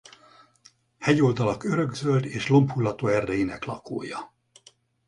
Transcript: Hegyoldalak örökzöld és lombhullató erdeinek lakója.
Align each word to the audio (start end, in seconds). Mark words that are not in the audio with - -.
Hegyoldalak 0.99 1.63
örökzöld 1.63 2.25
és 2.25 2.47
lombhullató 2.49 3.07
erdeinek 3.07 3.65
lakója. 3.65 4.31